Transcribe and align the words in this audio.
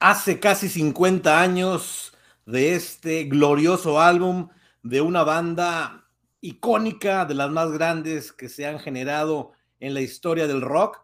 hace 0.00 0.40
casi 0.40 0.68
50 0.70 1.40
años 1.40 2.14
de 2.46 2.74
este 2.74 3.24
glorioso 3.24 4.00
álbum 4.00 4.48
de 4.82 5.02
una 5.02 5.24
banda 5.24 6.08
icónica, 6.40 7.26
de 7.26 7.34
las 7.34 7.50
más 7.50 7.70
grandes 7.70 8.32
que 8.32 8.48
se 8.48 8.66
han 8.66 8.78
generado 8.78 9.52
en 9.78 9.92
la 9.92 10.00
historia 10.00 10.48
del 10.48 10.62
rock. 10.62 11.02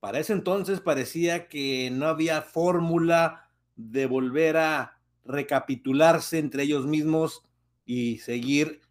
Para 0.00 0.18
ese 0.18 0.34
entonces 0.34 0.80
parecía 0.80 1.48
que 1.48 1.90
no 1.90 2.06
había 2.06 2.42
fórmula 2.42 3.48
de 3.74 4.04
volver 4.04 4.58
a 4.58 4.98
recapitularse 5.24 6.38
entre 6.38 6.64
ellos 6.64 6.86
mismos 6.86 7.42
y 7.86 8.18
seguir 8.18 8.82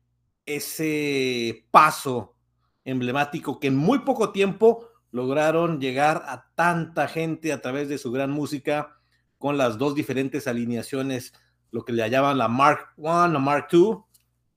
ese 0.47 1.67
paso 1.69 2.35
emblemático 2.83 3.59
que 3.59 3.67
en 3.67 3.77
muy 3.77 3.99
poco 3.99 4.31
tiempo 4.31 4.89
lograron 5.11 5.80
llegar 5.80 6.23
a 6.25 6.49
tanta 6.55 7.07
gente 7.07 7.53
a 7.53 7.61
través 7.61 7.89
de 7.89 7.99
su 7.99 8.11
gran 8.11 8.31
música 8.31 8.98
con 9.40 9.58
las 9.58 9.78
dos 9.80 9.95
diferentes 9.95 10.48
alineaciones, 10.48 11.34
lo 11.72 11.84
que 11.84 11.94
le 11.94 12.08
llamaban 12.08 12.38
la 12.38 12.48
Mark 12.48 12.90
I, 12.98 13.02
la 13.04 13.40
Mark 13.40 13.68
II, 13.72 13.98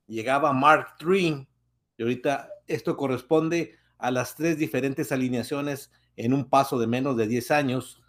llegaba 0.06 0.52
Mark 0.52 0.96
III, 1.00 1.48
y 1.96 2.02
ahorita 2.02 2.50
esto 2.66 2.96
corresponde 2.96 3.76
a 3.96 4.10
las 4.10 4.34
tres 4.34 4.58
diferentes 4.58 5.12
alineaciones 5.12 5.90
en 6.16 6.34
un 6.34 6.50
paso 6.50 6.78
de 6.78 6.86
menos 6.86 7.16
de 7.16 7.28
10 7.28 7.50
años, 7.52 8.02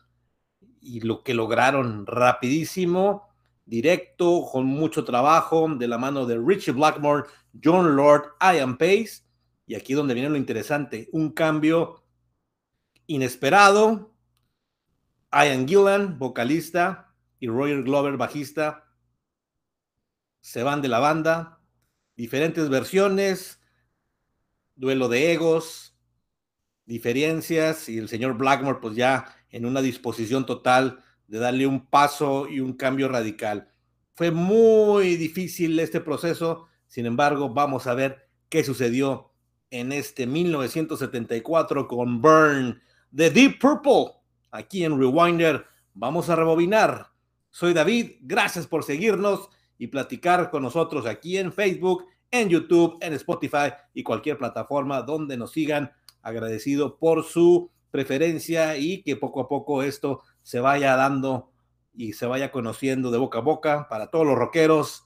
y 0.81 0.99
lo 1.01 1.23
que 1.23 1.33
lograron 1.33 2.05
rapidísimo, 2.05 3.29
directo, 3.65 4.45
con 4.51 4.65
mucho 4.65 5.05
trabajo, 5.05 5.69
de 5.75 5.87
la 5.87 5.97
mano 5.97 6.25
de 6.25 6.37
Richie 6.37 6.73
Blackmore, 6.73 7.29
John 7.63 7.95
Lord, 7.95 8.33
Ian 8.41 8.77
Pace, 8.77 9.21
y 9.67 9.75
aquí 9.75 9.93
donde 9.93 10.15
viene 10.15 10.29
lo 10.29 10.37
interesante, 10.37 11.07
un 11.13 11.31
cambio 11.31 12.03
inesperado, 13.05 14.12
Ian 15.33 15.67
Gillan, 15.67 16.19
vocalista, 16.19 17.13
y 17.39 17.47
Roger 17.47 17.83
Glover, 17.83 18.17
bajista, 18.17 18.85
se 20.39 20.61
van 20.61 20.81
de 20.81 20.87
la 20.87 20.99
banda. 20.99 21.59
Diferentes 22.15 22.69
versiones, 22.69 23.59
duelo 24.75 25.09
de 25.09 25.33
egos, 25.33 25.97
diferencias, 26.85 27.89
y 27.89 27.97
el 27.97 28.07
señor 28.07 28.37
Blackmore, 28.37 28.79
pues 28.79 28.95
ya 28.95 29.35
en 29.49 29.65
una 29.65 29.81
disposición 29.81 30.45
total 30.45 31.03
de 31.27 31.39
darle 31.39 31.65
un 31.65 31.87
paso 31.87 32.47
y 32.47 32.59
un 32.59 32.73
cambio 32.73 33.07
radical. 33.07 33.71
Fue 34.15 34.29
muy 34.29 35.15
difícil 35.15 35.79
este 35.79 35.99
proceso, 35.99 36.67
sin 36.87 37.07
embargo, 37.07 37.49
vamos 37.49 37.87
a 37.87 37.95
ver 37.95 38.29
qué 38.49 38.63
sucedió 38.63 39.31
en 39.71 39.91
este 39.91 40.27
1974 40.27 41.87
con 41.87 42.21
Burn 42.21 42.79
de 43.09 43.31
Deep 43.31 43.59
Purple 43.59 44.22
aquí 44.53 44.85
en 44.85 44.97
Rewinder. 44.97 45.65
Vamos 45.95 46.29
a 46.29 46.35
rebobinar. 46.35 47.07
Soy 47.49 47.73
David, 47.73 48.11
gracias 48.21 48.67
por 48.67 48.83
seguirnos 48.83 49.49
y 49.77 49.87
platicar 49.87 50.49
con 50.49 50.63
nosotros 50.63 51.05
aquí 51.05 51.37
en 51.37 51.51
Facebook, 51.51 52.05
en 52.31 52.49
YouTube, 52.49 52.97
en 53.01 53.13
Spotify 53.13 53.73
y 53.93 54.03
cualquier 54.03 54.37
plataforma 54.37 55.01
donde 55.01 55.37
nos 55.37 55.51
sigan. 55.51 55.91
Agradecido 56.21 56.97
por 56.97 57.25
su 57.25 57.71
preferencia 57.91 58.77
y 58.77 59.01
que 59.03 59.15
poco 59.15 59.41
a 59.41 59.49
poco 59.49 59.83
esto 59.83 60.21
se 60.41 60.59
vaya 60.59 60.95
dando 60.95 61.51
y 61.93 62.13
se 62.13 62.25
vaya 62.25 62.51
conociendo 62.51 63.11
de 63.11 63.17
boca 63.17 63.39
a 63.39 63.41
boca 63.41 63.87
para 63.89 64.07
todos 64.07 64.25
los 64.25 64.37
rockeros. 64.37 65.03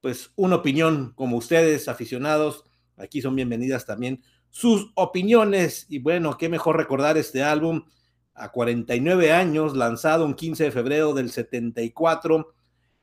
Pues 0.00 0.32
una 0.34 0.56
opinión 0.56 1.12
como 1.14 1.36
ustedes, 1.36 1.88
aficionados, 1.88 2.64
aquí 2.96 3.20
son 3.20 3.36
bienvenidas 3.36 3.84
también 3.84 4.22
sus 4.50 4.90
opiniones. 4.94 5.86
Y 5.90 5.98
bueno, 5.98 6.38
qué 6.38 6.48
mejor 6.48 6.76
recordar 6.76 7.18
este 7.18 7.42
álbum 7.42 7.84
a 8.38 8.50
49 8.50 9.32
años, 9.32 9.76
lanzado 9.76 10.24
un 10.24 10.34
15 10.34 10.64
de 10.64 10.70
febrero 10.70 11.12
del 11.12 11.30
74, 11.30 12.54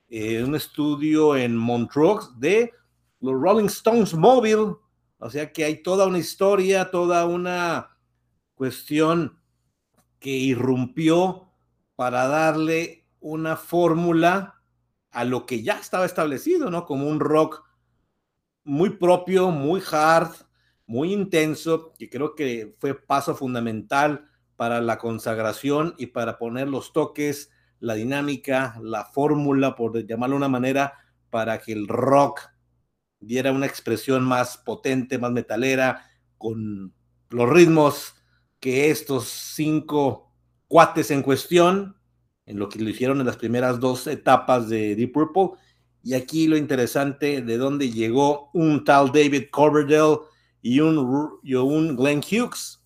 en 0.10 0.42
eh, 0.42 0.44
un 0.44 0.56
estudio 0.56 1.36
en 1.36 1.56
Montreux 1.56 2.40
de 2.40 2.72
los 3.20 3.40
Rolling 3.40 3.66
Stones 3.66 4.14
Mobile. 4.14 4.76
O 5.18 5.30
sea 5.30 5.52
que 5.52 5.66
hay 5.66 5.82
toda 5.82 6.08
una 6.08 6.20
historia, 6.20 6.92
toda 6.92 7.26
una 7.26 7.98
cuestión 8.56 9.40
que 10.20 10.30
irrumpió 10.30 11.52
para 11.96 12.28
darle 12.28 13.06
una 13.20 13.56
fórmula 13.56 14.62
a 15.12 15.24
lo 15.24 15.46
que 15.46 15.64
ya 15.64 15.80
estaba 15.80 16.06
establecido, 16.06 16.70
¿no? 16.70 16.86
Como 16.86 17.08
un 17.08 17.20
rock 17.20 17.64
muy 18.64 18.92
propio, 18.92 19.50
muy 19.50 19.82
hard, 19.92 20.32
muy 20.86 21.14
intenso, 21.14 21.94
que 21.98 22.10
creo 22.10 22.36
que 22.36 22.76
fue 22.80 22.94
paso 22.94 23.36
fundamental 23.36 24.30
para 24.56 24.82
la 24.82 24.98
consagración 24.98 25.96
y 25.98 26.08
para 26.08 26.38
poner 26.38 26.68
los 26.68 26.94
toques, 26.94 27.52
la 27.80 27.96
dinámica, 27.96 28.80
la 28.82 29.06
fórmula, 29.06 29.76
por 29.76 30.06
llamarlo 30.06 30.36
de 30.36 30.38
una 30.38 30.50
manera, 30.50 30.94
para 31.30 31.60
que 31.60 31.74
el 31.74 31.88
rock 31.88 32.42
diera 33.20 33.52
una 33.52 33.66
expresión 33.66 34.24
más 34.24 34.58
potente, 34.58 35.18
más 35.18 35.32
metalera, 35.32 36.06
con 36.38 36.94
los 37.30 37.50
ritmos 37.50 38.16
que 38.60 38.90
estos 38.90 39.28
cinco 39.28 40.32
cuates 40.68 41.12
en 41.12 41.22
cuestión, 41.22 41.98
en 42.46 42.60
lo 42.60 42.70
que 42.70 42.80
lo 42.80 42.90
hicieron 42.90 43.20
en 43.20 43.26
las 43.26 43.38
primeras 43.38 43.80
dos 43.80 44.08
etapas 44.08 44.70
de 44.70 44.96
Deep 44.96 45.12
Purple. 45.12 45.60
Y 46.04 46.14
aquí 46.14 46.48
lo 46.48 46.56
interesante 46.56 47.42
de 47.42 47.58
dónde 47.58 47.92
llegó 47.92 48.52
un 48.54 48.84
tal 48.84 49.12
David 49.12 49.46
Coverdale 49.52 50.20
y 50.62 50.80
un, 50.80 51.40
y 51.44 51.56
un 51.56 51.96
Glenn 51.96 52.20
Hughes, 52.20 52.85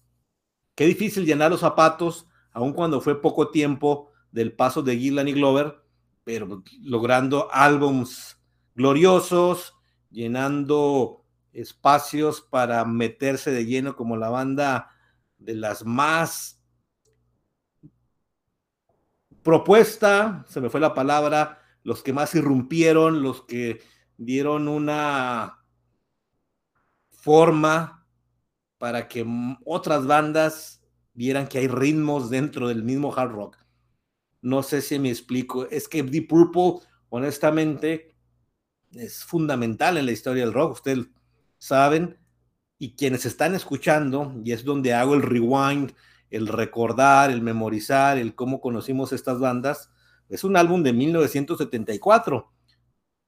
Qué 0.80 0.86
difícil 0.86 1.26
llenar 1.26 1.52
los 1.52 1.60
zapatos, 1.60 2.26
aun 2.54 2.72
cuando 2.72 3.02
fue 3.02 3.22
poco 3.22 3.50
tiempo 3.50 4.14
del 4.32 4.54
paso 4.54 4.82
de 4.82 4.98
Gillan 4.98 5.28
y 5.28 5.34
Glover, 5.34 5.84
pero 6.24 6.64
logrando 6.84 7.50
álbums 7.52 8.42
gloriosos, 8.76 9.76
llenando 10.10 11.26
espacios 11.52 12.40
para 12.40 12.86
meterse 12.86 13.52
de 13.52 13.66
lleno 13.66 13.98
como 13.98 14.16
la 14.16 14.30
banda 14.30 14.92
de 15.38 15.56
las 15.56 15.84
más 15.86 16.64
propuesta, 19.44 20.46
se 20.48 20.62
me 20.62 20.70
fue 20.70 20.80
la 20.80 20.94
palabra, 20.94 21.62
los 21.84 22.02
que 22.02 22.14
más 22.14 22.34
irrumpieron, 22.36 23.22
los 23.22 23.44
que 23.44 23.82
dieron 24.16 24.70
una 24.70 25.60
forma 27.10 27.99
para 28.80 29.08
que 29.08 29.26
otras 29.66 30.08
bandas 30.08 30.82
vieran 31.14 31.48
que 31.48 31.60
hay 31.60 31.68
ritmos 31.68 32.32
dentro 32.32 32.70
del 32.70 32.82
mismo 32.82 33.14
hard 33.16 33.32
rock. 33.32 33.58
No 34.42 34.64
sé 34.64 34.82
si 34.82 34.98
me 34.98 35.10
explico. 35.10 35.68
Es 35.70 35.88
que 35.88 36.02
Deep 36.02 36.28
Purple, 36.28 36.88
honestamente, 37.10 38.16
es 38.94 39.24
fundamental 39.24 39.98
en 39.98 40.06
la 40.06 40.14
historia 40.14 40.44
del 40.46 40.54
rock. 40.54 40.74
Ustedes 40.74 41.08
saben. 41.60 42.18
Y 42.82 42.96
quienes 42.96 43.26
están 43.26 43.56
escuchando, 43.56 44.34
y 44.46 44.54
es 44.54 44.64
donde 44.64 44.94
hago 44.94 45.14
el 45.14 45.22
rewind, 45.22 45.92
el 46.30 46.48
recordar, 46.48 47.30
el 47.30 47.42
memorizar, 47.42 48.18
el 48.18 48.36
cómo 48.36 48.62
conocimos 48.62 49.12
estas 49.12 49.38
bandas, 49.38 49.92
es 50.30 50.46
un 50.46 50.56
álbum 50.56 50.82
de 50.82 50.94
1974. 50.94 52.50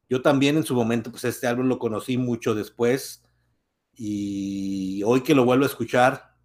Yo 0.07 0.21
también 0.21 0.55
en 0.55 0.63
su 0.63 0.73
momento, 0.73 1.11
pues 1.11 1.25
este 1.25 1.47
álbum 1.47 1.67
lo 1.67 1.79
conocí 1.79 2.17
mucho 2.17 2.55
después, 2.55 3.23
y 3.93 4.70
hoy 5.03 5.21
que 5.21 5.35
lo 5.35 5.45
vuelvo 5.45 5.63
a 5.63 5.67
escuchar 5.67 6.35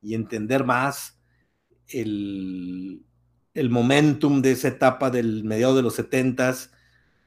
y 0.00 0.14
entender 0.14 0.64
más 0.64 1.20
el, 1.88 3.04
el 3.54 3.70
momentum 3.70 4.42
de 4.42 4.52
esa 4.52 4.68
etapa 4.68 5.10
del 5.10 5.44
mediado 5.44 5.76
de 5.76 5.82
los 5.82 5.94
setentas, 5.94 6.72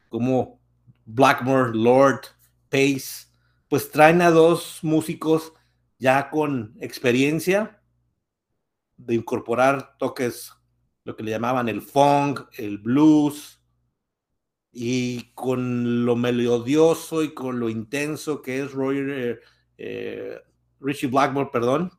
como 0.09 0.59
Blackmore, 1.05 1.71
Lord, 1.73 2.21
Pace, 2.69 3.27
pues 3.67 3.91
traen 3.91 4.21
a 4.21 4.31
dos 4.31 4.79
músicos 4.81 5.53
ya 5.97 6.29
con 6.29 6.75
experiencia 6.79 7.81
de 8.97 9.15
incorporar 9.15 9.97
toques, 9.97 10.53
lo 11.03 11.15
que 11.15 11.23
le 11.23 11.31
llamaban 11.31 11.69
el 11.69 11.81
funk, 11.81 12.41
el 12.57 12.77
blues, 12.77 13.59
y 14.71 15.31
con 15.33 16.05
lo 16.05 16.15
melodioso 16.15 17.23
y 17.23 17.33
con 17.33 17.59
lo 17.59 17.69
intenso 17.69 18.41
que 18.41 18.61
es 18.61 18.71
Roger 18.71 19.41
eh, 19.77 20.41
Richie 20.79 21.09
Blackmore, 21.09 21.49
perdón, 21.51 21.91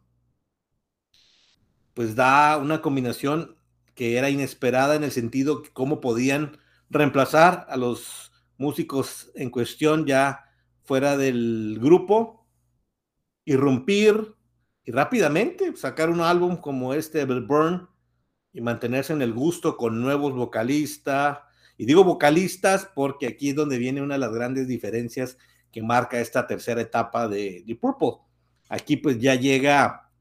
pues 1.95 2.15
da 2.15 2.57
una 2.57 2.81
combinación 2.81 3.57
que 3.95 4.17
era 4.17 4.31
inesperada 4.31 4.95
en 4.95 5.05
el 5.05 5.11
sentido 5.11 5.63
que 5.63 5.71
cómo 5.71 6.01
podían 6.01 6.59
reemplazar 6.89 7.67
a 7.69 7.77
los 7.77 8.33
músicos 8.57 9.31
en 9.35 9.51
cuestión 9.51 10.07
ya 10.07 10.45
fuera 10.85 11.17
del 11.17 11.79
grupo, 11.81 12.47
irrumpir 13.45 14.35
y 14.85 14.93
rápidamente 14.93 15.77
sacar 15.77 16.11
un 16.11 16.21
álbum 16.21 16.57
como 16.57 16.95
este, 16.95 17.27
The 17.27 17.41
Burn, 17.41 17.89
y 18.53 18.61
mantenerse 18.61 19.13
en 19.13 19.23
el 19.23 19.33
gusto 19.33 19.77
con 19.77 20.01
nuevos 20.01 20.35
vocalistas. 20.35 21.39
Y 21.77 21.87
digo 21.87 22.05
vocalistas 22.05 22.89
porque 22.95 23.27
aquí 23.27 23.51
es 23.51 23.57
donde 23.57 23.79
viene 23.79 24.03
una 24.03 24.15
de 24.15 24.21
las 24.21 24.33
grandes 24.33 24.67
diferencias 24.67 25.39
que 25.71 25.83
marca 25.83 26.21
esta 26.21 26.47
tercera 26.47 26.81
etapa 26.81 27.29
de 27.29 27.63
The 27.67 27.77
Purple. 27.77 28.30
Aquí 28.71 28.97
pues 28.97 29.19
ya 29.19 29.35
llega 29.35 30.13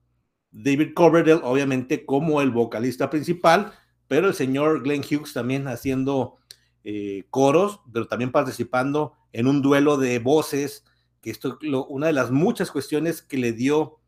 David 0.51 0.93
Coverdale, 0.95 1.41
obviamente 1.43 2.03
como 2.03 2.41
el 2.41 2.49
vocalista 2.49 3.09
principal, 3.11 3.73
pero 4.07 4.27
el 4.27 4.33
señor 4.33 4.81
Glenn 4.81 5.03
Hughes 5.03 5.33
también 5.33 5.67
haciendo 5.67 6.37
eh, 6.83 7.25
coros, 7.29 7.81
pero 7.93 8.07
también 8.07 8.31
participando 8.31 9.13
en 9.33 9.47
un 9.47 9.61
duelo 9.61 9.97
de 9.97 10.17
voces, 10.17 10.83
que 11.21 11.29
esto 11.29 11.59
lo, 11.61 11.85
una 11.85 12.07
de 12.07 12.13
las 12.13 12.31
muchas 12.31 12.71
cuestiones 12.71 13.21
que 13.21 13.37
le 13.37 13.53
dio 13.53 13.99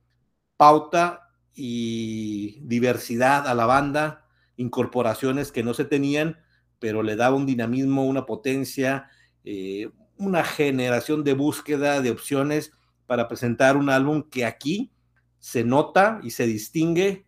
pauta 0.58 1.30
y 1.54 2.62
diversidad 2.62 3.48
a 3.48 3.54
la 3.54 3.68
banda, 3.68 4.26
incorporaciones 4.58 5.52
que 5.52 5.62
no 5.62 5.76
se 5.76 5.86
tenían, 5.86 6.40
pero 6.80 7.04
le 7.04 7.16
daba 7.16 7.36
un 7.36 7.46
dinamismo, 7.46 8.08
una 8.08 8.26
potencia, 8.26 9.08
eh, 9.44 9.92
una 10.18 10.44
generación 10.44 11.24
de 11.24 11.34
búsqueda 11.34 12.02
de 12.02 12.10
opciones 12.10 12.72
para 13.12 13.28
presentar 13.28 13.76
un 13.76 13.90
álbum 13.90 14.24
que 14.24 14.46
aquí 14.46 14.90
se 15.38 15.66
nota 15.66 16.22
y 16.24 16.32
se 16.32 16.46
distingue 16.48 17.26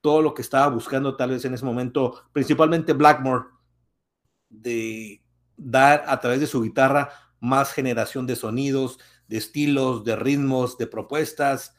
todo 0.00 0.22
lo 0.22 0.34
que 0.34 0.42
estaba 0.42 0.68
buscando 0.68 1.16
tal 1.16 1.30
vez 1.30 1.44
en 1.44 1.52
ese 1.52 1.64
momento, 1.64 2.22
principalmente 2.32 2.92
Blackmore, 2.92 3.46
de 4.48 5.24
dar 5.56 6.04
a 6.06 6.20
través 6.20 6.38
de 6.38 6.46
su 6.46 6.62
guitarra 6.62 7.10
más 7.40 7.72
generación 7.72 8.24
de 8.28 8.36
sonidos, 8.36 9.00
de 9.26 9.38
estilos, 9.38 10.04
de 10.04 10.14
ritmos, 10.14 10.78
de 10.78 10.86
propuestas, 10.86 11.74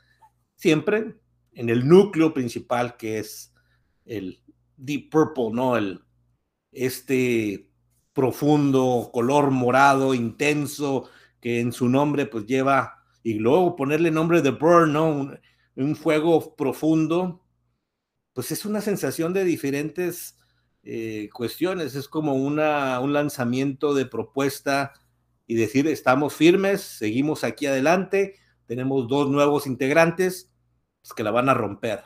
siempre 0.57 1.15
en 1.53 1.69
el 1.69 1.87
núcleo 1.87 2.33
principal 2.33 2.97
que 2.97 3.19
es 3.19 3.53
el 4.03 4.43
Deep 4.75 5.09
Purple, 5.09 5.51
¿no? 5.53 5.77
El, 5.77 6.03
este 6.73 7.71
profundo 8.11 9.09
color 9.13 9.51
morado, 9.51 10.13
intenso, 10.13 11.09
que 11.39 11.61
en 11.61 11.71
su 11.71 11.87
nombre 11.87 12.25
pues 12.25 12.45
lleva, 12.45 12.96
y 13.27 13.33
luego 13.39 13.75
ponerle 13.75 14.09
nombre 14.09 14.41
de 14.41 14.51
Burn, 14.51 14.93
¿no? 14.93 15.09
Un, 15.09 15.39
un 15.75 15.97
fuego 15.97 16.55
profundo, 16.55 17.43
pues 18.31 18.53
es 18.53 18.63
una 18.63 18.79
sensación 18.79 19.33
de 19.33 19.43
diferentes 19.43 20.37
eh, 20.83 21.27
cuestiones, 21.33 21.95
es 21.95 22.07
como 22.07 22.35
una, 22.35 23.01
un 23.01 23.11
lanzamiento 23.11 23.93
de 23.93 24.05
propuesta 24.05 24.93
y 25.45 25.55
decir, 25.55 25.87
estamos 25.87 26.35
firmes, 26.35 26.79
seguimos 26.79 27.43
aquí 27.43 27.65
adelante, 27.65 28.35
tenemos 28.65 29.09
dos 29.09 29.29
nuevos 29.29 29.67
integrantes 29.67 30.49
pues, 31.01 31.13
que 31.13 31.23
la 31.23 31.31
van 31.31 31.49
a 31.49 31.53
romper. 31.53 32.03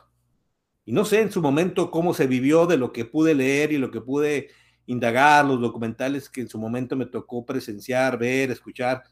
Y 0.86 0.92
no 0.92 1.06
sé 1.06 1.22
en 1.22 1.32
su 1.32 1.40
momento 1.40 1.92
cómo 1.92 2.16
se 2.16 2.26
vivió 2.26 2.66
de 2.66 2.78
lo 2.78 2.92
que 2.92 3.06
pude 3.06 3.36
leer 3.36 3.74
y 3.74 3.78
lo 3.78 3.92
que 3.92 4.02
pude 4.02 4.50
indagar, 4.88 5.46
los 5.46 5.62
documentales 5.62 6.32
que 6.32 6.42
en 6.42 6.50
su 6.50 6.58
momento 6.58 6.96
me 6.96 7.06
tocó 7.06 7.46
presenciar, 7.46 8.18
ver, 8.18 8.50
escuchar. 8.50 9.04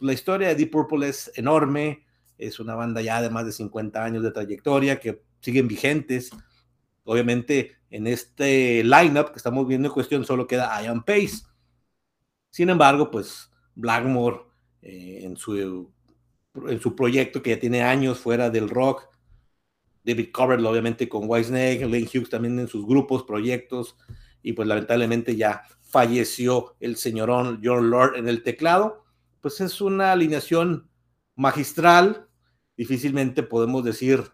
La 0.00 0.12
historia 0.12 0.48
de 0.48 0.54
Deep 0.54 0.70
Purple 0.70 1.08
es 1.08 1.30
enorme, 1.34 2.04
es 2.36 2.60
una 2.60 2.74
banda 2.74 3.00
ya 3.00 3.20
de 3.20 3.30
más 3.30 3.44
de 3.46 3.52
50 3.52 4.04
años 4.04 4.22
de 4.22 4.30
trayectoria 4.30 5.00
que 5.00 5.22
siguen 5.40 5.68
vigentes, 5.68 6.30
Obviamente, 7.10 7.78
en 7.88 8.06
este 8.06 8.84
lineup 8.84 9.30
que 9.30 9.38
estamos 9.38 9.66
viendo 9.66 9.88
en 9.88 9.94
cuestión 9.94 10.26
solo 10.26 10.46
queda 10.46 10.78
Ian 10.82 11.02
Pace. 11.02 11.46
Sin 12.50 12.68
embargo, 12.68 13.10
pues 13.10 13.50
Blackmore 13.74 14.42
eh, 14.82 15.20
en, 15.22 15.38
su, 15.38 15.90
en 16.68 16.80
su 16.82 16.94
proyecto 16.94 17.42
que 17.42 17.48
ya 17.48 17.58
tiene 17.58 17.80
años 17.80 18.18
fuera 18.18 18.50
del 18.50 18.68
rock, 18.68 19.08
David 20.04 20.28
Coverdale 20.32 20.68
obviamente 20.68 21.08
con 21.08 21.22
Whitesnake, 21.24 21.80
Lane 21.80 22.10
Hughes 22.12 22.28
también 22.28 22.58
en 22.58 22.68
sus 22.68 22.86
grupos, 22.86 23.22
proyectos, 23.22 23.96
y 24.42 24.52
pues 24.52 24.68
lamentablemente 24.68 25.34
ya 25.34 25.62
falleció 25.80 26.76
el 26.78 26.96
señorón 26.96 27.62
John 27.64 27.88
Lord 27.88 28.16
en 28.16 28.28
el 28.28 28.42
teclado. 28.42 29.06
Pues 29.40 29.60
es 29.60 29.80
una 29.80 30.12
alineación 30.12 30.90
magistral, 31.36 32.28
difícilmente 32.76 33.42
podemos 33.42 33.84
decir 33.84 34.24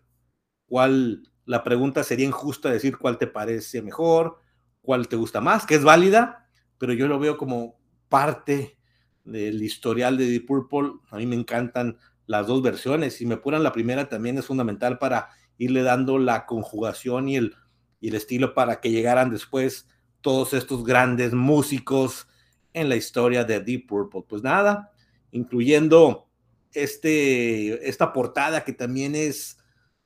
cuál 0.66 1.30
la 1.44 1.62
pregunta 1.62 2.02
sería 2.04 2.26
injusta 2.26 2.70
decir 2.70 2.96
cuál 2.96 3.18
te 3.18 3.26
parece 3.26 3.82
mejor, 3.82 4.40
cuál 4.80 5.08
te 5.08 5.16
gusta 5.16 5.40
más, 5.40 5.66
que 5.66 5.74
es 5.74 5.84
válida, 5.84 6.48
pero 6.78 6.92
yo 6.92 7.06
lo 7.06 7.18
veo 7.18 7.36
como 7.36 7.78
parte 8.08 8.78
del 9.24 9.62
historial 9.62 10.16
de 10.16 10.26
Deep 10.26 10.46
Purple. 10.46 10.92
A 11.10 11.16
mí 11.16 11.26
me 11.26 11.36
encantan 11.36 11.98
las 12.26 12.46
dos 12.46 12.62
versiones. 12.62 13.16
Si 13.16 13.26
me 13.26 13.34
apuran, 13.34 13.62
la 13.62 13.72
primera 13.72 14.08
también 14.08 14.38
es 14.38 14.46
fundamental 14.46 14.98
para 14.98 15.30
irle 15.58 15.82
dando 15.82 16.18
la 16.18 16.46
conjugación 16.46 17.28
y 17.28 17.36
el, 17.36 17.54
y 18.00 18.08
el 18.08 18.14
estilo 18.14 18.54
para 18.54 18.80
que 18.80 18.90
llegaran 18.90 19.30
después 19.30 19.88
todos 20.20 20.54
estos 20.54 20.84
grandes 20.84 21.32
músicos 21.34 22.26
en 22.72 22.88
la 22.88 22.96
historia 22.96 23.44
de 23.44 23.60
Deep 23.60 23.86
Purple. 23.86 24.24
Pues 24.28 24.42
nada, 24.42 24.92
incluyendo 25.34 26.28
este, 26.72 27.88
esta 27.88 28.12
portada 28.12 28.64
que 28.64 28.72
también 28.72 29.14
es 29.14 29.58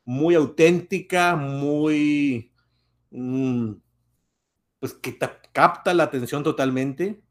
muy 0.04 0.34
auténtica, 0.34 1.36
muy, 1.36 2.50
mm, 3.10 3.72
pues 4.80 4.94
que 4.94 5.18
capta 5.52 5.94
la 5.94 6.04
atención 6.04 6.42
totalmente. 6.42 7.22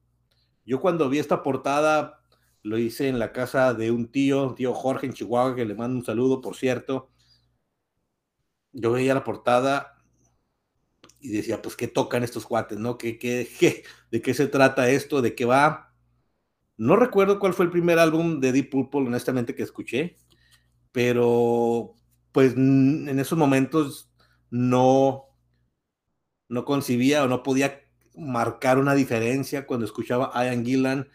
Yo 0.65 0.79
cuando 0.81 1.09
vi 1.09 1.19
esta 1.19 1.43
portada, 1.43 2.21
lo 2.63 2.77
hice 2.77 3.07
en 3.07 3.19
la 3.19 3.33
casa 3.33 3.73
de 3.73 3.91
un 3.91 4.11
tío, 4.11 4.53
tío 4.55 4.73
Jorge 4.73 5.07
en 5.07 5.13
Chihuahua, 5.13 5.55
que 5.55 5.65
le 5.65 5.75
mando 5.75 5.97
un 5.99 6.05
saludo, 6.05 6.41
por 6.41 6.55
cierto. 6.55 7.09
Yo 8.73 8.91
veía 8.91 9.13
la 9.15 9.23
portada 9.23 9.97
y 11.19 11.29
decía, 11.29 11.61
pues, 11.61 11.75
¿qué 11.75 11.87
tocan 11.87 12.23
estos 12.23 12.45
cuates, 12.45 12.77
no? 12.77 12.97
¿Qué, 12.97 13.17
qué, 13.17 13.49
qué, 13.59 13.83
¿De 14.11 14.21
qué 14.21 14.33
se 14.33 14.47
trata 14.47 14.89
esto? 14.89 15.21
¿De 15.21 15.35
qué 15.35 15.45
va? 15.45 15.86
No 16.77 16.95
recuerdo 16.95 17.39
cuál 17.39 17.53
fue 17.53 17.65
el 17.65 17.71
primer 17.71 17.99
álbum 17.99 18.39
de 18.39 18.51
Deep 18.51 18.69
Purple, 18.69 19.07
honestamente, 19.07 19.55
que 19.55 19.63
escuché, 19.63 20.17
pero 20.91 21.95
pues 22.31 22.53
en 22.55 23.19
esos 23.19 23.37
momentos 23.37 24.11
no, 24.51 25.25
no 26.49 26.65
concibía 26.65 27.23
o 27.23 27.27
no 27.27 27.41
podía 27.43 27.81
marcar 28.15 28.77
una 28.77 28.93
diferencia 28.93 29.65
cuando 29.65 29.85
escuchaba 29.85 30.31
a 30.33 30.45
Ian 30.45 30.65
Gillan 30.65 31.07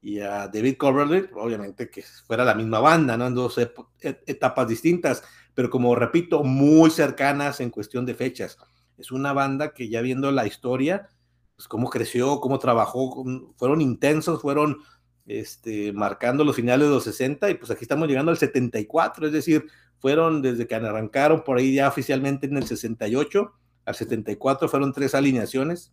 y 0.00 0.20
a 0.20 0.48
David 0.48 0.76
Coverdale, 0.76 1.30
obviamente 1.34 1.90
que 1.90 2.02
fuera 2.02 2.44
la 2.44 2.54
misma 2.54 2.80
banda, 2.80 3.16
¿no? 3.16 3.26
En 3.26 3.34
dos 3.34 3.58
etapas 4.00 4.68
distintas, 4.68 5.24
pero 5.54 5.70
como 5.70 5.94
repito, 5.94 6.44
muy 6.44 6.90
cercanas 6.90 7.60
en 7.60 7.70
cuestión 7.70 8.06
de 8.06 8.14
fechas. 8.14 8.58
Es 8.98 9.10
una 9.10 9.32
banda 9.32 9.72
que 9.72 9.88
ya 9.88 10.00
viendo 10.00 10.30
la 10.30 10.46
historia, 10.46 11.08
pues 11.56 11.68
cómo 11.68 11.90
creció, 11.90 12.40
cómo 12.40 12.58
trabajó, 12.58 13.24
fueron 13.56 13.80
intensos, 13.80 14.40
fueron 14.40 14.78
este, 15.26 15.92
marcando 15.92 16.44
los 16.44 16.56
finales 16.56 16.88
de 16.88 16.94
los 16.94 17.04
60 17.04 17.50
y 17.50 17.54
pues 17.54 17.70
aquí 17.70 17.82
estamos 17.82 18.08
llegando 18.08 18.30
al 18.30 18.38
74, 18.38 19.26
es 19.26 19.32
decir, 19.32 19.66
fueron 19.98 20.40
desde 20.42 20.66
que 20.66 20.74
arrancaron 20.74 21.42
por 21.42 21.58
ahí 21.58 21.74
ya 21.74 21.88
oficialmente 21.88 22.46
en 22.46 22.56
el 22.56 22.66
68 22.66 23.52
al 23.84 23.94
74, 23.94 24.68
fueron 24.68 24.92
tres 24.92 25.14
alineaciones 25.14 25.92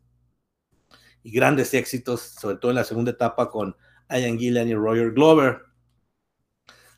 y 1.24 1.32
grandes 1.32 1.74
éxitos, 1.74 2.22
sobre 2.22 2.58
todo 2.58 2.72
en 2.72 2.76
la 2.76 2.84
segunda 2.84 3.12
etapa 3.12 3.50
con 3.50 3.76
Ian 4.10 4.38
Gillan 4.38 4.68
y 4.68 4.76
Roger 4.76 5.12
Glover. 5.12 5.62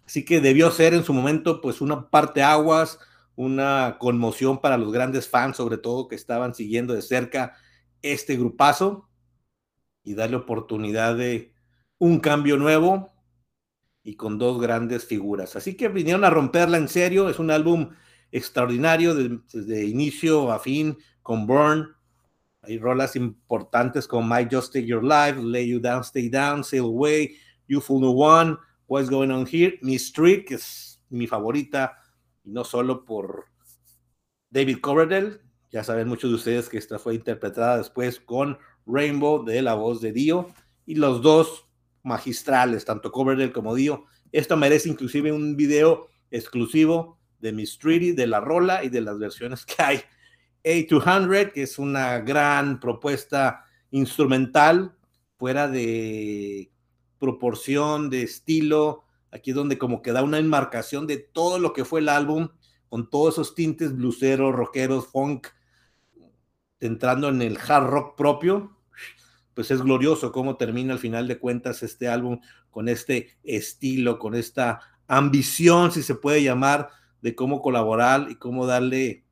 Así 0.06 0.26
que 0.26 0.42
debió 0.42 0.72
ser 0.72 0.94
en 0.94 1.04
su 1.04 1.14
momento 1.14 1.62
pues 1.62 1.82
una 1.82 2.10
parte 2.10 2.44
aguas, 2.44 3.00
una 3.36 3.98
conmoción 4.00 4.62
para 4.62 4.78
los 4.78 4.92
grandes 4.92 5.28
fans, 5.28 5.58
sobre 5.58 5.78
todo 5.78 6.08
que 6.08 6.16
estaban 6.16 6.54
siguiendo 6.54 6.94
de 6.94 7.02
cerca 7.02 7.56
este 8.02 8.36
grupazo 8.36 9.10
y 10.04 10.14
darle 10.14 10.38
oportunidad 10.38 11.16
de 11.16 11.55
un 12.06 12.20
cambio 12.20 12.58
nuevo 12.58 13.14
y 14.04 14.16
con 14.16 14.38
dos 14.38 14.62
grandes 14.62 15.06
figuras. 15.06 15.56
Así 15.56 15.76
que 15.76 15.88
vinieron 15.88 16.24
a 16.24 16.30
romperla 16.30 16.78
en 16.78 16.88
serio. 16.88 17.28
Es 17.30 17.40
un 17.40 17.50
álbum 17.50 17.90
extraordinario 18.32 19.16
desde 19.16 19.86
inicio 19.86 20.52
a 20.52 20.60
fin 20.60 20.98
con 21.24 21.48
Burn. 21.48 21.96
Hay 22.62 22.78
rolas 22.78 23.16
importantes 23.16 24.08
como 24.08 24.28
My 24.28 24.48
Just 24.50 24.74
Take 24.74 24.86
Your 24.86 25.04
Life, 25.04 25.42
Lay 25.42 25.70
You 25.70 25.80
Down, 25.80 26.02
Stay 26.02 26.30
Down, 26.30 26.64
Sail 26.64 26.84
Away, 26.84 27.36
You 27.68 27.82
Fool 27.82 28.02
No 28.02 28.12
One, 28.12 28.58
What's 28.88 29.10
Going 29.10 29.32
On 29.32 29.48
Here, 29.52 29.80
Mi 29.82 29.96
Street, 29.96 30.46
que 30.46 30.56
es 30.56 31.02
mi 31.10 31.28
favorita, 31.28 31.96
y 32.44 32.52
no 32.52 32.64
solo 32.64 33.06
por 33.06 33.46
David 34.50 34.80
Coverdale. 34.82 35.40
Ya 35.72 35.84
saben 35.84 36.08
muchos 36.08 36.30
de 36.30 36.36
ustedes 36.36 36.70
que 36.70 36.78
esta 36.78 37.00
fue 37.00 37.16
interpretada 37.16 37.78
después 37.78 38.20
con 38.20 38.58
Rainbow 38.86 39.44
de 39.44 39.62
la 39.62 39.74
voz 39.74 40.02
de 40.02 40.12
Dio. 40.12 40.50
Y 40.86 40.96
los 40.96 41.22
dos 41.22 41.65
magistrales, 42.06 42.86
tanto 42.86 43.12
Coverdale 43.12 43.52
como 43.52 43.76
Dio. 43.76 44.06
Esto 44.32 44.56
merece 44.56 44.90
inclusive 44.90 45.32
un 45.32 45.56
video 45.56 46.08
exclusivo 46.32 47.20
de 47.40 47.52
Miss 47.52 47.78
Treaty, 47.78 48.12
de 48.12 48.28
la 48.28 48.40
rola 48.40 48.84
y 48.84 48.90
de 48.90 49.02
las 49.02 49.20
versiones 49.20 49.66
que 49.66 49.82
hay. 49.82 50.02
A200, 50.64 51.52
que 51.52 51.64
es 51.64 51.78
una 51.78 52.20
gran 52.20 52.80
propuesta 52.80 53.66
instrumental, 53.92 54.96
fuera 55.38 55.68
de 55.68 56.72
proporción, 57.20 58.10
de 58.10 58.24
estilo. 58.24 59.04
Aquí 59.32 59.52
es 59.52 59.56
donde 59.56 59.78
como 59.78 60.02
que 60.02 60.12
da 60.12 60.24
una 60.24 60.40
enmarcación 60.40 61.08
de 61.08 61.18
todo 61.18 61.60
lo 61.60 61.74
que 61.74 61.86
fue 61.86 62.00
el 62.00 62.10
álbum, 62.10 62.50
con 62.90 63.10
todos 63.10 63.36
esos 63.36 63.56
tintes 63.56 63.96
bluseros, 63.96 64.56
rockeros, 64.56 65.08
funk, 65.08 65.48
entrando 66.80 67.30
en 67.30 67.42
el 67.42 67.58
hard 67.58 67.88
rock 67.88 68.16
propio 68.16 68.75
pues 69.56 69.72
es 69.72 69.82
glorioso 69.82 70.32
cómo 70.32 70.58
termina 70.58 70.94
al 70.94 71.00
final 71.00 71.28
de 71.28 71.40
cuentas 71.40 71.82
este 71.82 72.08
álbum 72.08 72.40
con 72.70 72.88
este 72.90 73.30
estilo, 73.44 74.20
con 74.20 74.36
esta 74.36 74.82
ambición, 75.08 75.92
si 75.92 76.04
se 76.04 76.16
puede 76.16 76.44
llamar, 76.44 76.90
de 77.22 77.34
cómo 77.34 77.62
colaborar 77.62 78.28
y 78.30 78.36
cómo 78.36 78.68
darle 78.68 79.26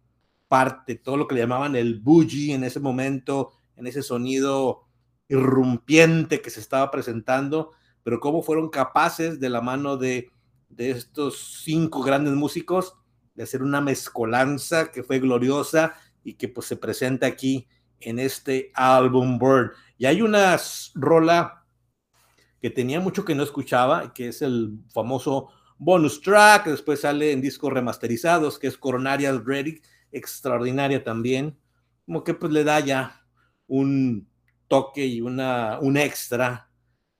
parte, 0.47 0.95
todo 0.95 1.17
lo 1.17 1.27
que 1.27 1.35
le 1.35 1.41
llamaban 1.41 1.75
el 1.75 1.99
bougie 1.99 2.53
en 2.53 2.63
ese 2.63 2.79
momento, 2.79 3.51
en 3.75 3.85
ese 3.85 4.01
sonido 4.01 4.87
irrumpiente 5.27 6.41
que 6.41 6.49
se 6.49 6.59
estaba 6.59 6.89
presentando, 6.89 7.71
pero 8.03 8.19
cómo 8.19 8.41
fueron 8.41 8.69
capaces 8.69 9.39
de 9.39 9.49
la 9.49 9.61
mano 9.61 9.97
de, 9.97 10.29
de 10.69 10.91
estos 10.91 11.61
cinco 11.63 12.01
grandes 12.01 12.33
músicos 12.33 12.95
de 13.35 13.43
hacer 13.43 13.63
una 13.63 13.81
mezcolanza 13.81 14.91
que 14.91 15.03
fue 15.03 15.19
gloriosa 15.19 15.95
y 16.23 16.35
que 16.35 16.47
pues 16.47 16.67
se 16.67 16.77
presenta 16.77 17.27
aquí 17.27 17.67
en 17.99 18.19
este 18.19 18.71
álbum 18.73 19.37
Burn. 19.37 19.71
Y 20.03 20.05
hay 20.05 20.21
una 20.21 20.59
rola 20.95 21.65
que 22.59 22.69
tenía 22.69 22.99
mucho 22.99 23.23
que 23.23 23.35
no 23.35 23.41
escuchaba, 23.41 24.13
que 24.13 24.27
es 24.27 24.41
el 24.41 24.79
famoso 24.93 25.47
bonus 25.77 26.19
track, 26.19 26.65
después 26.65 26.99
sale 26.99 27.31
en 27.31 27.39
discos 27.39 27.71
remasterizados, 27.71 28.59
que 28.59 28.67
es 28.67 28.77
Coronarias 28.77 29.45
Ready, 29.45 29.81
extraordinaria 30.11 31.05
también, 31.05 31.57
como 32.05 32.25
que 32.25 32.33
pues 32.33 32.51
le 32.51 32.65
da 32.65 32.81
ya 32.81 33.25
un 33.65 34.27
toque 34.67 35.05
y 35.05 35.21
una, 35.21 35.79
un 35.79 35.95
extra. 35.95 36.69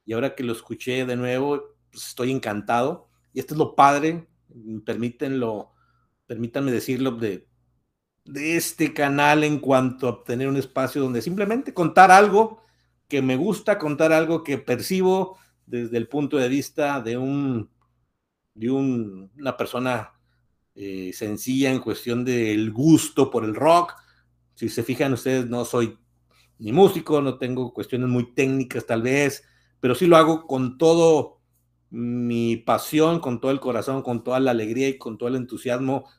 Y 0.03 0.11
ahora 0.11 0.35
que 0.35 0.43
lo 0.43 0.51
escuché 0.51 1.05
de 1.05 1.15
nuevo, 1.15 1.77
pues 1.89 2.07
estoy 2.07 2.31
encantado. 2.33 3.07
Y 3.31 3.39
esto 3.39 3.53
es 3.53 3.59
lo 3.59 3.77
padre, 3.77 4.27
permítanlo, 4.85 5.71
permítanme 6.25 6.69
decirlo, 6.69 7.11
de, 7.11 7.47
de 8.25 8.57
este 8.57 8.93
canal 8.93 9.45
en 9.45 9.59
cuanto 9.59 10.07
a 10.07 10.09
obtener 10.09 10.49
un 10.49 10.57
espacio 10.57 11.01
donde 11.01 11.21
simplemente 11.21 11.73
contar 11.73 12.11
algo 12.11 12.61
que 13.13 13.21
me 13.21 13.35
gusta, 13.35 13.77
contar 13.77 14.11
algo 14.11 14.43
que 14.43 14.57
percibo 14.57 15.37
desde 15.67 15.97
el 15.97 16.07
punto 16.07 16.37
de 16.37 16.49
vista 16.49 16.99
de 16.99 17.15
un 17.15 17.69
de 18.55 18.71
una 18.71 19.55
persona 19.55 20.13
eh, 20.73 21.11
sencilla 21.13 21.69
en 21.69 21.77
cuestión 21.77 22.25
del 22.25 22.71
gusto 22.71 23.29
por 23.29 23.45
el 23.45 23.53
rock. 23.53 23.93
Si 24.55 24.67
se 24.67 24.81
fijan 24.81 25.13
ustedes, 25.13 25.45
no 25.45 25.63
soy 25.63 25.95
ni 26.57 26.71
músico, 26.71 27.21
no 27.21 27.37
tengo 27.37 27.71
cuestiones 27.71 28.09
muy 28.09 28.33
técnicas 28.33 28.87
tal 28.87 29.03
vez, 29.03 29.43
pero 29.79 29.93
sí 29.93 30.07
lo 30.07 30.17
hago 30.17 30.47
con 30.47 30.79
todo 30.79 31.39
mi 31.91 32.57
pasión, 32.57 33.19
con 33.19 33.39
todo 33.39 33.51
el 33.51 33.59
corazón, 33.59 34.01
con 34.01 34.23
toda 34.23 34.39
la 34.39 34.49
alegría 34.49 34.89
y 34.89 34.97
con 34.97 35.19
todo 35.19 35.29
el 35.29 35.35
entusiasmo 35.35 36.09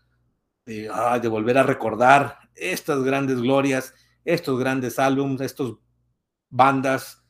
de, 0.64 0.88
de 1.20 1.28
volver 1.28 1.58
a 1.58 1.64
recordar 1.64 2.38
estas 2.54 3.02
grandes 3.02 3.40
glorias, 3.40 3.94
estos 4.24 4.60
grandes 4.60 5.00
álbumes, 5.00 5.40
estas 5.40 5.72
bandas 6.54 7.26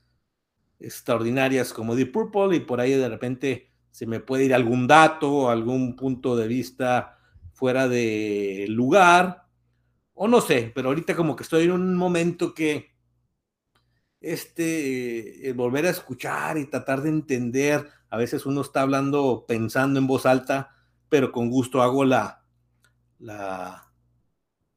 extraordinarias 0.78 1.72
como 1.72 1.96
Deep 1.96 2.12
Purple 2.12 2.56
y 2.56 2.60
por 2.60 2.78
ahí 2.78 2.92
de 2.92 3.08
repente 3.08 3.72
se 3.90 4.06
me 4.06 4.20
puede 4.20 4.44
ir 4.44 4.52
algún 4.54 4.86
dato, 4.86 5.48
algún 5.48 5.96
punto 5.96 6.36
de 6.36 6.46
vista 6.46 7.16
fuera 7.54 7.88
de 7.88 8.66
lugar, 8.68 9.46
o 10.12 10.28
no 10.28 10.42
sé, 10.42 10.70
pero 10.74 10.88
ahorita 10.88 11.16
como 11.16 11.36
que 11.36 11.42
estoy 11.42 11.64
en 11.64 11.72
un 11.72 11.96
momento 11.96 12.52
que 12.52 12.92
este, 14.20 15.54
volver 15.56 15.86
a 15.86 15.90
escuchar 15.90 16.58
y 16.58 16.66
tratar 16.66 17.00
de 17.00 17.08
entender, 17.08 17.88
a 18.10 18.18
veces 18.18 18.44
uno 18.44 18.60
está 18.60 18.82
hablando 18.82 19.46
pensando 19.48 19.98
en 19.98 20.06
voz 20.06 20.26
alta, 20.26 20.76
pero 21.08 21.32
con 21.32 21.48
gusto 21.48 21.80
hago 21.80 22.04
la, 22.04 22.44
la, 23.18 23.90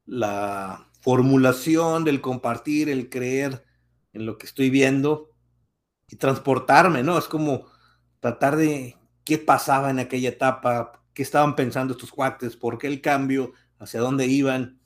la 0.06 0.90
formulación 1.02 2.06
del 2.06 2.22
compartir, 2.22 2.88
el 2.88 3.10
creer 3.10 3.67
en 4.18 4.26
lo 4.26 4.38
que 4.38 4.46
estoy 4.46 4.70
viendo 4.70 5.32
y 6.10 6.16
transportarme, 6.18 7.04
¿no? 7.04 7.18
Es 7.18 7.26
como 7.26 7.68
tratar 8.20 8.56
de 8.56 8.98
qué 9.24 9.38
pasaba 9.38 9.90
en 9.90 10.00
aquella 10.00 10.30
etapa, 10.30 11.04
qué 11.14 11.22
estaban 11.22 11.56
pensando 11.56 11.94
estos 11.94 12.12
cuates, 12.12 12.56
por 12.56 12.78
qué 12.78 12.88
el 12.88 13.02
cambio, 13.02 13.54
hacia 13.80 14.02
dónde 14.02 14.26
iban. 14.28 14.80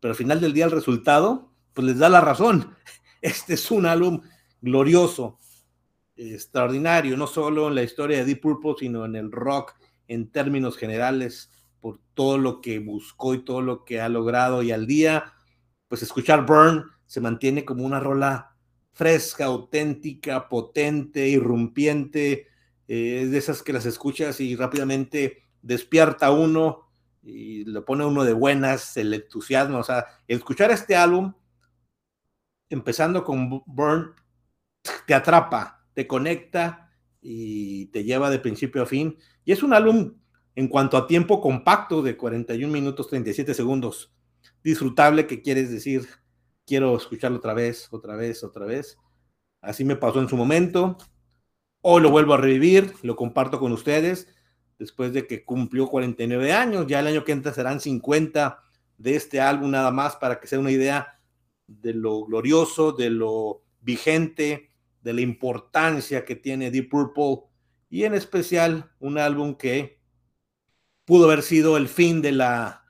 Pero 0.00 0.12
al 0.12 0.16
final 0.16 0.40
del 0.40 0.52
día 0.52 0.64
el 0.64 0.70
resultado, 0.70 1.52
pues 1.72 1.86
les 1.86 1.98
da 1.98 2.08
la 2.08 2.20
razón. 2.20 2.74
Este 3.22 3.54
es 3.54 3.70
un 3.70 3.86
álbum 3.86 4.20
glorioso, 4.60 5.38
extraordinario, 6.14 7.16
no 7.16 7.26
solo 7.26 7.68
en 7.68 7.74
la 7.74 7.82
historia 7.82 8.18
de 8.18 8.26
Deep 8.26 8.42
Purple, 8.42 8.74
sino 8.78 9.06
en 9.06 9.16
el 9.16 9.32
rock 9.32 9.74
en 10.08 10.30
términos 10.30 10.76
generales, 10.76 11.50
por 11.80 12.00
todo 12.12 12.36
lo 12.36 12.60
que 12.60 12.80
buscó 12.80 13.32
y 13.32 13.44
todo 13.44 13.62
lo 13.62 13.86
que 13.86 14.02
ha 14.02 14.10
logrado. 14.10 14.62
Y 14.62 14.72
al 14.72 14.86
día, 14.86 15.32
pues 15.88 16.02
escuchar 16.02 16.44
Burn 16.44 16.84
se 17.06 17.22
mantiene 17.22 17.64
como 17.64 17.84
una 17.84 17.98
rola 17.98 18.53
fresca, 18.94 19.46
auténtica, 19.46 20.48
potente, 20.48 21.28
irrumpiente, 21.28 22.48
eh, 22.88 23.22
es 23.22 23.30
de 23.30 23.38
esas 23.38 23.62
que 23.62 23.72
las 23.72 23.86
escuchas 23.86 24.40
y 24.40 24.56
rápidamente 24.56 25.42
despierta 25.62 26.30
uno 26.30 26.90
y 27.22 27.64
lo 27.64 27.84
pone 27.84 28.04
uno 28.04 28.24
de 28.24 28.34
buenas, 28.34 28.96
el 28.96 29.12
entusiasmo, 29.14 29.78
o 29.78 29.82
sea, 29.82 30.06
escuchar 30.28 30.70
este 30.70 30.94
álbum, 30.94 31.32
empezando 32.68 33.24
con 33.24 33.62
Burn, 33.66 34.14
te 35.06 35.14
atrapa, 35.14 35.86
te 35.94 36.06
conecta 36.06 36.92
y 37.22 37.86
te 37.86 38.04
lleva 38.04 38.30
de 38.30 38.38
principio 38.38 38.82
a 38.82 38.86
fin. 38.86 39.16
Y 39.44 39.52
es 39.52 39.62
un 39.62 39.72
álbum 39.72 40.14
en 40.54 40.68
cuanto 40.68 40.96
a 40.96 41.06
tiempo 41.06 41.40
compacto 41.40 42.02
de 42.02 42.16
41 42.16 42.72
minutos 42.72 43.08
37 43.08 43.54
segundos, 43.54 44.14
disfrutable, 44.62 45.26
que 45.26 45.40
quieres 45.40 45.70
decir, 45.70 46.06
quiero 46.66 46.96
escucharlo 46.96 47.38
otra 47.38 47.54
vez, 47.54 47.88
otra 47.90 48.16
vez, 48.16 48.42
otra 48.42 48.66
vez. 48.66 48.98
Así 49.60 49.84
me 49.84 49.96
pasó 49.96 50.20
en 50.20 50.28
su 50.28 50.36
momento. 50.36 50.98
Hoy 51.80 52.02
lo 52.02 52.10
vuelvo 52.10 52.34
a 52.34 52.38
revivir, 52.38 52.94
lo 53.02 53.16
comparto 53.16 53.58
con 53.60 53.72
ustedes 53.72 54.28
después 54.78 55.12
de 55.12 55.26
que 55.26 55.44
cumplió 55.44 55.88
49 55.88 56.52
años. 56.52 56.86
Ya 56.86 57.00
el 57.00 57.06
año 57.06 57.24
que 57.24 57.32
entra 57.32 57.52
serán 57.52 57.80
50 57.80 58.62
de 58.98 59.16
este 59.16 59.40
álbum 59.40 59.70
nada 59.70 59.90
más 59.90 60.16
para 60.16 60.40
que 60.40 60.46
sea 60.46 60.58
una 60.58 60.70
idea 60.70 61.20
de 61.66 61.94
lo 61.94 62.24
glorioso, 62.24 62.92
de 62.92 63.10
lo 63.10 63.62
vigente, 63.80 64.70
de 65.02 65.12
la 65.12 65.20
importancia 65.20 66.24
que 66.24 66.36
tiene 66.36 66.70
Deep 66.70 66.88
Purple 66.88 67.48
y 67.90 68.04
en 68.04 68.14
especial 68.14 68.90
un 68.98 69.18
álbum 69.18 69.54
que 69.54 70.00
pudo 71.04 71.26
haber 71.26 71.42
sido 71.42 71.76
el 71.76 71.88
fin 71.88 72.22
de 72.22 72.32
la 72.32 72.83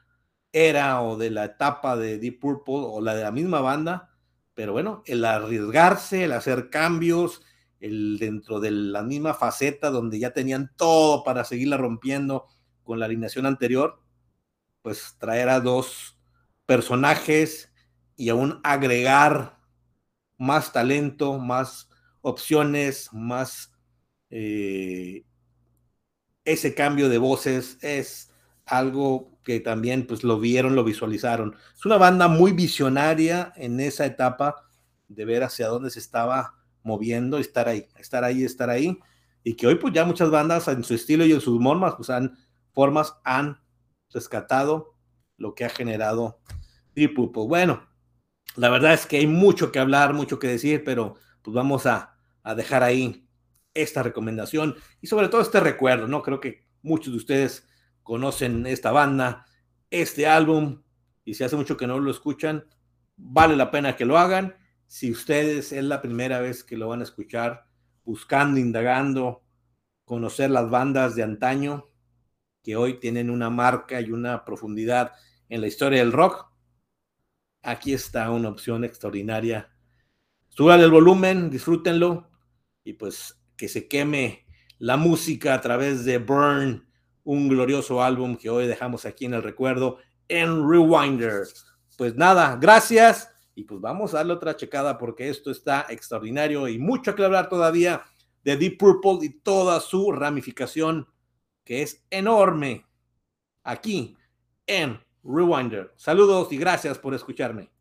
era 0.55 1.03
o 1.03 1.17
de 1.17 1.31
la 1.31 1.47
etapa 1.47 1.97
de 1.97 2.19
Deep 2.19 2.39
Purple 2.39 2.77
o 2.77 3.01
la 3.01 3.17
de 3.17 3.25
la 3.25 3.33
misma 3.33 3.61
banda, 3.61 4.15
pero 4.55 4.73
bueno, 4.73 5.03
el 5.05 5.25
arriesgarse, 5.25 6.25
el 6.25 6.33
hacer 6.33 6.71
cambios, 6.71 7.43
el, 7.81 8.19
dentro 8.21 8.61
de 8.61 8.71
la 8.71 9.03
misma 9.03 9.35
faceta 9.35 9.91
donde 9.91 10.21
ya 10.21 10.33
tenían 10.33 10.71
todo 10.77 11.25
para 11.25 11.45
seguirla 11.45 11.77
rompiendo 11.77 12.47
con 12.85 13.01
la 13.01 13.07
alineación 13.07 13.47
anterior, 13.47 14.01
pues 14.83 15.17
traer 15.19 15.49
a 15.49 15.59
dos 15.59 16.21
personajes 16.67 17.73
y 18.17 18.29
aún 18.29 18.61
agregar 18.63 19.59
más 20.39 20.73
talento, 20.73 21.39
más 21.39 21.89
opciones, 22.21 23.09
más 23.13 23.73
eh, 24.31 25.25
ese 26.45 26.75
cambio 26.77 27.09
de 27.09 27.19
voces 27.19 27.77
es 27.83 28.33
algo 28.67 29.34
que 29.45 29.61
también 29.61 30.07
pues 30.07 30.25
lo 30.25 30.41
vieron, 30.41 30.75
lo 30.75 30.85
visualizaron. 30.85 31.57
Es 31.75 31.85
una 31.85 31.99
banda 31.99 32.29
muy 32.29 32.53
visionaria 32.53 33.53
en 33.57 33.79
esa 33.79 34.07
etapa 34.07 34.67
de 35.09 35.25
ver 35.25 35.45
hacia 35.45 35.69
dónde 35.69 35.91
se 35.91 35.99
estaba 35.99 36.55
moviendo, 36.83 37.39
estar 37.39 37.69
ahí, 37.69 37.87
estar 37.99 38.25
ahí, 38.25 38.45
estar 38.45 38.71
ahí, 38.71 38.99
y 39.43 39.55
que 39.55 39.67
hoy 39.67 39.77
pues 39.77 39.93
ya 39.93 40.05
muchas 40.05 40.31
bandas 40.31 40.67
en 40.69 40.83
su 40.83 40.95
estilo 40.95 41.25
y 41.25 41.33
en 41.33 41.41
sus 41.41 41.63
formas, 41.63 41.95
pues 41.97 42.11
han, 42.11 42.37
formas 42.73 43.15
han 43.25 43.61
rescatado 44.11 44.95
lo 45.37 45.55
que 45.55 45.65
ha 45.65 45.69
generado 45.69 46.41
Deep 46.95 47.15
Purple. 47.15 47.45
Bueno, 47.47 47.87
la 48.57 48.71
verdad 48.71 48.95
es 48.95 49.07
que 49.07 49.19
hay 49.19 49.27
mucho 49.27 49.71
que 49.71 49.79
hablar, 49.79 50.15
mucho 50.15 50.39
que 50.39 50.49
decir, 50.49 50.83
pero 50.85 51.17
pues 51.43 51.55
vamos 51.55 51.87
a, 51.87 52.17
a 52.43 52.55
dejar 52.55 52.83
ahí 52.83 53.29
esta 53.75 54.03
recomendación 54.03 54.77
y 55.01 55.09
sobre 55.09 55.29
todo 55.29 55.41
este 55.41 55.61
recuerdo, 55.61 56.07
¿no? 56.07 56.23
Creo 56.23 56.41
que 56.41 56.67
muchos 56.83 57.13
de 57.13 57.19
ustedes 57.19 57.67
conocen 58.05 58.67
esta 58.67 58.93
banda, 58.93 59.47
este 59.91 60.29
álbum, 60.29 60.83
y 61.25 61.35
si 61.35 61.43
hace 61.43 61.57
mucho 61.57 61.77
que 61.77 61.89
no 61.89 61.99
lo 61.99 62.13
escuchan, 62.13 62.67
vale 63.17 63.57
la 63.57 63.73
pena 63.73 63.97
que 63.97 64.05
lo 64.05 64.19
hagan 64.19 64.55
si 64.87 65.11
ustedes 65.11 65.73
es 65.73 65.85
la 65.85 66.01
primera 66.01 66.41
vez 66.41 66.63
que 66.63 66.77
lo 66.77 66.89
van 66.89 67.01
a 67.01 67.05
escuchar, 67.05 67.67
buscando, 68.05 68.61
indagando, 68.61 69.43
conocer 70.05 70.51
las 70.51 70.71
bandas 70.71 71.17
de 71.17 71.23
antaño 71.23 71.91
que 72.63 72.77
hoy 72.77 73.01
tienen 73.01 73.29
una 73.29 73.51
marca 73.51 74.01
y 74.01 74.13
una 74.13 74.45
profundidad 74.45 75.13
en 75.49 75.61
la 75.61 75.67
historia 75.67 75.99
del 75.99 76.13
rock, 76.13 76.49
aquí 77.63 77.93
está 77.93 78.31
una 78.31 78.49
opción 78.49 78.85
extraordinaria. 78.85 79.75
Suban 80.49 80.81
el 80.81 80.91
volumen, 80.91 81.51
disfrútenlo 81.51 82.31
y 82.85 82.93
pues 82.93 83.43
que 83.57 83.69
se 83.69 83.89
queme 83.89 84.47
la 84.79 84.97
música 84.97 85.55
a 85.55 85.61
través 85.61 86.05
de 86.05 86.19
Burn, 86.19 86.84
un 87.25 87.49
glorioso 87.49 88.03
álbum 88.03 88.37
que 88.37 88.51
hoy 88.51 88.67
dejamos 88.67 89.07
aquí 89.07 89.25
en 89.25 89.35
el 89.35 89.43
recuerdo 89.43 89.99
en 90.29 90.69
Rewinder. 90.69 91.47
Pues 91.97 92.15
nada, 92.15 92.57
gracias 92.61 93.31
y 93.55 93.65
pues 93.65 93.81
vamos 93.81 94.15
a 94.15 94.19
darle 94.19 94.35
otra 94.35 94.57
checada 94.57 94.99
porque 94.99 95.29
esto 95.29 95.51
está 95.51 95.87
extraordinario 95.89 96.69
y 96.69 96.79
mucho 96.79 97.15
que 97.15 97.25
hablar 97.25 97.49
todavía 97.49 98.03
de 98.43 98.57
Deep 98.57 98.79
Purple 98.79 99.19
y 99.23 99.31
toda 99.41 99.81
su 99.81 100.13
ramificación 100.13 101.07
que 101.65 101.83
es 101.83 102.05
enorme 102.11 102.87
aquí 103.63 104.17
en 104.67 105.01
Rewinder. 105.23 105.93
Saludos 105.97 106.53
y 106.53 106.59
gracias 106.59 106.99
por 106.99 107.15
escucharme. 107.15 107.74